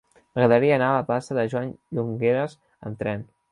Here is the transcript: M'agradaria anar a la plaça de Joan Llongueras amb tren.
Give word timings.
M'agradaria 0.37 0.71
anar 0.77 0.87
a 0.93 0.95
la 0.95 1.03
plaça 1.09 1.37
de 1.39 1.45
Joan 1.53 1.69
Llongueras 1.99 2.59
amb 2.91 3.01
tren. 3.05 3.25